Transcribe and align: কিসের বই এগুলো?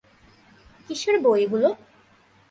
কিসের 0.85 1.15
বই 1.23 1.39
এগুলো? 1.45 1.69